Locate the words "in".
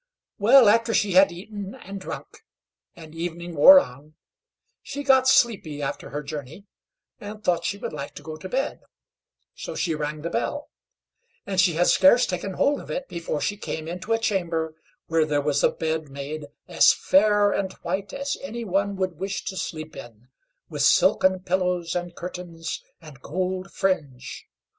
19.95-20.29